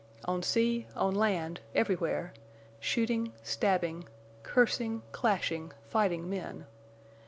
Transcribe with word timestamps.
On 0.25 0.41
sea, 0.41 0.87
on 0.95 1.13
land, 1.13 1.59
everywhere—shooting, 1.75 3.33
stabbing, 3.43 4.07
cursing, 4.41 5.03
clashing, 5.11 5.73
fighting 5.83 6.27
men! 6.27 6.65